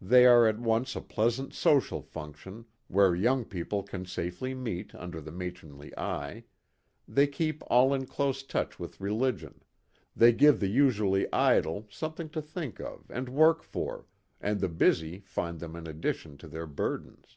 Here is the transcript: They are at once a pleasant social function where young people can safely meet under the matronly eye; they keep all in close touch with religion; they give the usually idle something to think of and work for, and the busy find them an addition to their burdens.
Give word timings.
They 0.00 0.24
are 0.24 0.46
at 0.46 0.60
once 0.60 0.94
a 0.94 1.00
pleasant 1.00 1.52
social 1.52 2.00
function 2.00 2.64
where 2.86 3.12
young 3.12 3.44
people 3.44 3.82
can 3.82 4.06
safely 4.06 4.54
meet 4.54 4.94
under 4.94 5.20
the 5.20 5.32
matronly 5.32 5.92
eye; 5.98 6.44
they 7.08 7.26
keep 7.26 7.60
all 7.66 7.92
in 7.92 8.06
close 8.06 8.44
touch 8.44 8.78
with 8.78 9.00
religion; 9.00 9.64
they 10.14 10.30
give 10.30 10.60
the 10.60 10.68
usually 10.68 11.26
idle 11.32 11.88
something 11.90 12.28
to 12.28 12.40
think 12.40 12.80
of 12.80 13.10
and 13.10 13.28
work 13.28 13.64
for, 13.64 14.06
and 14.40 14.60
the 14.60 14.68
busy 14.68 15.24
find 15.26 15.58
them 15.58 15.74
an 15.74 15.88
addition 15.88 16.38
to 16.38 16.46
their 16.46 16.68
burdens. 16.68 17.36